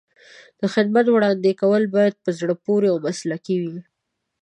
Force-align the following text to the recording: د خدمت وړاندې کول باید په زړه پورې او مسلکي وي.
د 0.59 0.61
خدمت 0.73 1.05
وړاندې 1.09 1.51
کول 1.61 1.83
باید 1.95 2.15
په 2.23 2.29
زړه 2.39 2.53
پورې 2.65 2.87
او 2.93 2.97
مسلکي 3.07 3.57
وي. 3.63 3.77